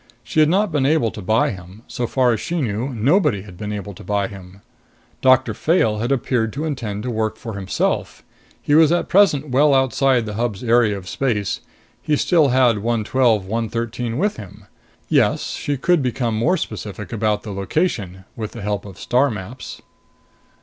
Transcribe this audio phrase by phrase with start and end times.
[0.23, 1.83] She had not been able to buy him.
[1.87, 4.61] So far as she knew, nobody had been able to buy him.
[5.21, 8.23] Doctor Fayle had appeared to intend to work for himself.
[8.59, 11.59] He was at present well outside the Hub's area of space.
[12.01, 14.65] He still had 112 113 with him.
[15.07, 19.83] Yes, she could become more specific about the location with the help of star maps.